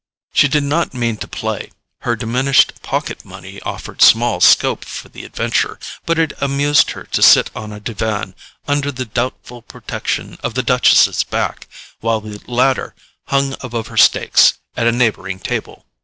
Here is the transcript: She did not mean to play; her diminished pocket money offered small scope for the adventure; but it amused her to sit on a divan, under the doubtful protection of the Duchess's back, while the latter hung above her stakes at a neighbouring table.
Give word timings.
She 0.33 0.47
did 0.47 0.63
not 0.63 0.95
mean 0.95 1.17
to 1.17 1.27
play; 1.27 1.69
her 1.99 2.15
diminished 2.15 2.81
pocket 2.81 3.23
money 3.23 3.61
offered 3.61 4.01
small 4.01 4.39
scope 4.41 4.83
for 4.83 5.09
the 5.09 5.23
adventure; 5.23 5.77
but 6.07 6.17
it 6.17 6.33
amused 6.41 6.89
her 6.97 7.03
to 7.03 7.21
sit 7.21 7.51
on 7.55 7.71
a 7.71 7.79
divan, 7.79 8.33
under 8.67 8.91
the 8.91 9.05
doubtful 9.05 9.61
protection 9.61 10.39
of 10.41 10.55
the 10.55 10.63
Duchess's 10.63 11.23
back, 11.23 11.67
while 11.99 12.19
the 12.19 12.41
latter 12.47 12.95
hung 13.27 13.55
above 13.61 13.89
her 13.89 13.95
stakes 13.97 14.53
at 14.75 14.87
a 14.87 14.91
neighbouring 14.91 15.37
table. 15.37 15.85